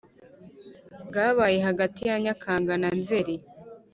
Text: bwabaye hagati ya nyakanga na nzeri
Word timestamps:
bwabaye 1.07 1.57
hagati 1.67 2.01
ya 2.09 2.15
nyakanga 2.23 2.73
na 2.81 2.89
nzeri 2.99 3.35